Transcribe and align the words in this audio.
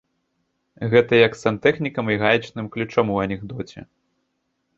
Гэта 0.93 1.13
як 1.27 1.31
з 1.37 1.45
сантэхнікам 1.47 2.05
і 2.15 2.17
гаечным 2.25 2.65
ключом 2.77 3.07
у 3.19 3.19
анекдоце. 3.27 3.79